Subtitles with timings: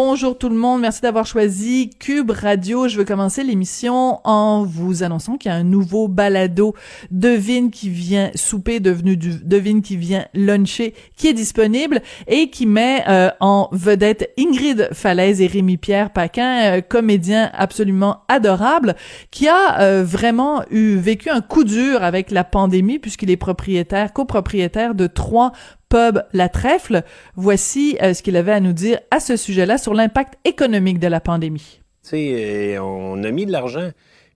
[0.00, 2.86] Bonjour tout le monde, merci d'avoir choisi Cube Radio.
[2.86, 6.76] Je veux commencer l'émission en vous annonçant qu'il y a un nouveau balado
[7.10, 12.64] Devine qui vient souper, devenu du Devine qui vient luncher, qui est disponible et qui
[12.64, 18.94] met euh, en vedette Ingrid Falaise et Rémi Pierre Paquin, euh, comédien absolument adorable,
[19.32, 24.12] qui a euh, vraiment eu vécu un coup dur avec la pandémie puisqu'il est propriétaire,
[24.12, 25.50] copropriétaire de trois
[25.88, 27.02] pub La Trèfle.
[27.36, 31.06] Voici euh, ce qu'il avait à nous dire à ce sujet-là sur l'impact économique de
[31.08, 31.80] la pandémie.
[32.02, 33.90] Tu sais, euh, on a mis de l'argent.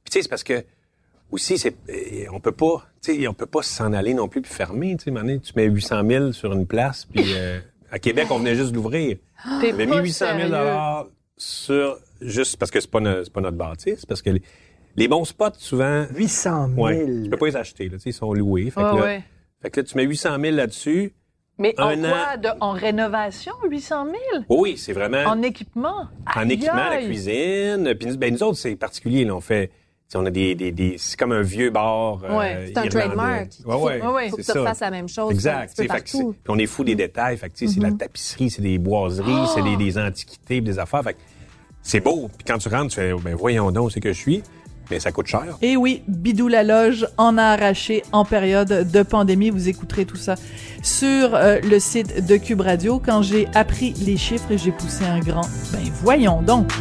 [0.04, 0.64] Puis tu sais, c'est parce que
[1.30, 4.42] aussi, c'est, euh, on peut pas, tu sais, on peut pas s'en aller non plus
[4.42, 4.96] puis fermer.
[4.98, 7.58] Tu sais, tu mets 800 000 sur une place, puis euh,
[7.90, 9.16] à Québec, on venait juste d'ouvrir.
[9.60, 11.06] T'es On avait mis 800 000 dollars
[11.38, 14.42] sur juste parce que c'est pas, no- c'est pas notre bâtisse, parce que les,
[14.96, 16.80] les bons spots souvent, 800 000.
[16.86, 17.84] ouais, tu peux pas les acheter.
[17.88, 18.64] Là, tu sais, ils sont loués.
[18.70, 19.24] Fait, que Ah là, ouais.
[19.62, 21.12] fait que là, tu mets 800 000 là-dessus.
[21.58, 22.08] Mais en quoi?
[22.08, 22.40] an.
[22.42, 24.44] De, en rénovation, 800 000?
[24.48, 26.06] Oui, c'est vraiment En équipement?
[26.34, 27.94] en Aïe, équipement, la cuisine.
[27.98, 29.24] Puis nous, ben, nous autres, c'est particulier.
[29.24, 29.70] Là, on fait,
[30.14, 32.20] on a des, des, des c'est comme un vieux bar.
[32.24, 33.48] euh, Ouais, C'est un trademark.
[33.64, 34.28] Ouais, ouais, Ouais, ouais.
[34.30, 34.60] Faut que tu ça.
[34.60, 35.74] refasses la même chose Exact.
[35.76, 36.10] fait que.
[36.10, 37.36] Puis on est fou des détails.
[37.36, 41.02] Fait que, c'est la tapisserie, c'est des boiseries, c'est des, des antiquités, des affaires.
[41.04, 41.16] Fait
[41.82, 42.28] c'est beau.
[42.36, 44.42] Puis quand tu rentres, tu fais, ben voyons donc, c'est que je suis.
[44.90, 45.56] Mais ça coûte cher.
[45.62, 49.50] Et oui, Bidou la loge en a arraché en période de pandémie.
[49.50, 50.34] Vous écouterez tout ça
[50.82, 53.00] sur euh, le site de Cube Radio.
[53.04, 55.46] Quand j'ai appris les chiffres, j'ai poussé un grand.
[55.72, 56.72] Ben voyons donc.